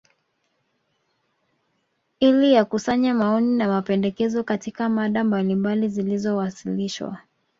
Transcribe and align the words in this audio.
ili 2.19 2.51
yakusanywe 2.53 3.13
maoni 3.13 3.57
na 3.57 3.67
mapendekezo 3.67 4.43
Katika 4.43 4.89
mada 4.89 5.23
mbalimbali 5.23 5.87
zilizowasilishwa 5.89 7.17